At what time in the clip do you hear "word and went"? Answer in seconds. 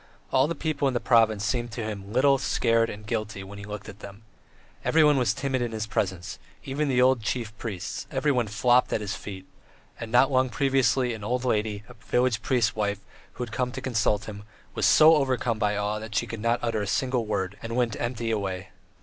17.27-17.95